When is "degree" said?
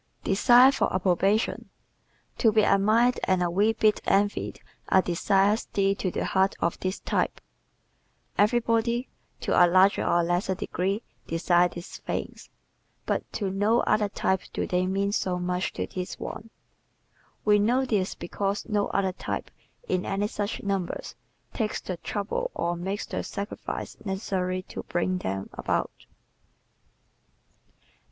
10.55-11.03